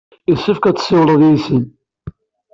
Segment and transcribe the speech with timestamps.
[0.29, 1.63] Yessefk ad tessiwled yid-sen.